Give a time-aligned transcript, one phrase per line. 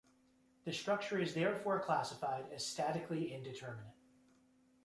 [0.63, 3.93] The structure is therefore classified as "statically indeterminate".